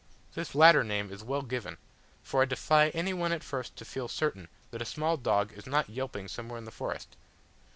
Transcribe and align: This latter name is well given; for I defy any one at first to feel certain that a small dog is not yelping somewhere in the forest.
This 0.33 0.55
latter 0.55 0.83
name 0.83 1.11
is 1.11 1.23
well 1.23 1.43
given; 1.43 1.77
for 2.23 2.41
I 2.41 2.45
defy 2.45 2.89
any 2.89 3.13
one 3.13 3.31
at 3.31 3.43
first 3.43 3.75
to 3.75 3.85
feel 3.85 4.07
certain 4.07 4.47
that 4.71 4.81
a 4.81 4.85
small 4.85 5.15
dog 5.15 5.51
is 5.53 5.67
not 5.67 5.91
yelping 5.91 6.27
somewhere 6.27 6.57
in 6.57 6.65
the 6.65 6.71
forest. 6.71 7.15